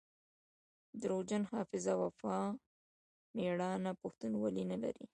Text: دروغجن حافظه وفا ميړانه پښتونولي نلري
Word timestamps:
دروغجن 1.01 1.43
حافظه 1.51 1.93
وفا 2.03 2.39
ميړانه 3.35 3.91
پښتونولي 4.01 4.63
نلري 4.71 5.05